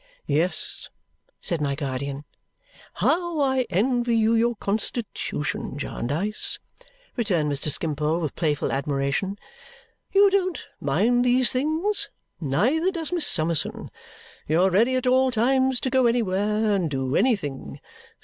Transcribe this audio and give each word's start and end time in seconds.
"Yes," 0.25 0.89
said 1.41 1.61
my 1.61 1.75
guardian. 1.75 2.25
"How 2.95 3.39
I 3.39 3.67
envy 3.69 4.15
you 4.17 4.33
your 4.33 4.55
constitution, 4.55 5.77
Jarndyce!" 5.77 6.57
returned 7.15 7.51
Mr. 7.51 7.69
Skimpole 7.69 8.19
with 8.19 8.35
playful 8.35 8.71
admiration. 8.71 9.37
"You 10.11 10.31
don't 10.31 10.59
mind 10.79 11.23
these 11.23 11.51
things; 11.51 12.09
neither 12.39 12.89
does 12.89 13.11
Miss 13.11 13.27
Summerson. 13.27 13.91
You 14.47 14.63
are 14.63 14.71
ready 14.71 14.95
at 14.95 15.05
all 15.05 15.29
times 15.29 15.79
to 15.81 15.91
go 15.91 16.07
anywhere, 16.07 16.73
and 16.73 16.89
do 16.89 17.15
anything. 17.15 17.79